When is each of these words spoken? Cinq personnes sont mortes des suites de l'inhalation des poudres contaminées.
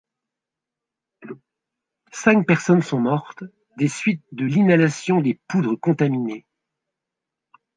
Cinq 2.11 2.47
personnes 2.47 2.81
sont 2.81 2.99
mortes 2.99 3.43
des 3.77 3.87
suites 3.87 4.25
de 4.31 4.45
l'inhalation 4.45 5.21
des 5.21 5.39
poudres 5.47 5.75
contaminées. 5.79 6.47